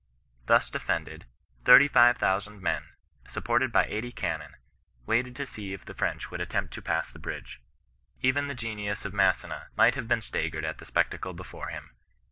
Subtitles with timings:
[0.47, 1.27] Thus defended,
[1.63, 2.85] thirty five thou sand men,
[3.27, 4.55] supported by eighty cannon,
[5.05, 7.61] waited to see if the French would attempt to pass the bridge.
[8.23, 11.91] Even the genius of Massena might have been staggered at the spectacle before him.